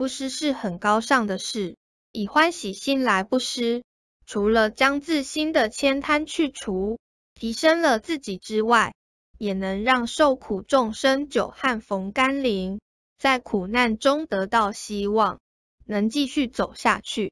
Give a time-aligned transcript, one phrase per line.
[0.00, 1.76] 布施是很高尚的事，
[2.10, 3.84] 以欢喜心来布施，
[4.24, 6.98] 除了将自心的悭贪去除，
[7.34, 8.94] 提升了自己之外，
[9.36, 12.80] 也能让受苦众生久旱逢甘霖，
[13.18, 15.38] 在苦难中得到希望，
[15.84, 17.30] 能继续走下去。